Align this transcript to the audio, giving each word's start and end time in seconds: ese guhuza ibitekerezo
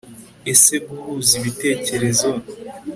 ese 0.51 0.75
guhuza 0.87 1.31
ibitekerezo 1.41 2.29